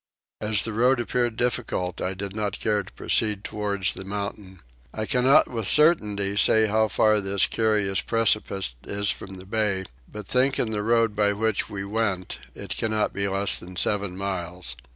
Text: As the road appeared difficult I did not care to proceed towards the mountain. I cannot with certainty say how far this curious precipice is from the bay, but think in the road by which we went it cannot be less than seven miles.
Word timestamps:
As 0.39 0.63
the 0.63 0.73
road 0.73 0.99
appeared 0.99 1.35
difficult 1.35 2.01
I 2.01 2.15
did 2.15 2.35
not 2.35 2.59
care 2.59 2.81
to 2.81 2.93
proceed 2.93 3.43
towards 3.43 3.93
the 3.93 4.03
mountain. 4.03 4.61
I 4.91 5.05
cannot 5.05 5.47
with 5.47 5.67
certainty 5.67 6.35
say 6.37 6.65
how 6.65 6.87
far 6.87 7.21
this 7.21 7.45
curious 7.45 8.01
precipice 8.01 8.73
is 8.83 9.11
from 9.11 9.35
the 9.35 9.45
bay, 9.45 9.85
but 10.11 10.25
think 10.27 10.57
in 10.57 10.71
the 10.71 10.81
road 10.81 11.15
by 11.15 11.33
which 11.33 11.69
we 11.69 11.85
went 11.85 12.39
it 12.55 12.75
cannot 12.75 13.13
be 13.13 13.27
less 13.27 13.59
than 13.59 13.75
seven 13.75 14.17
miles. 14.17 14.75